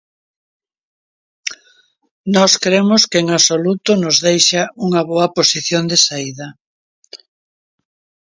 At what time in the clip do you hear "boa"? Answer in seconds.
5.11-5.27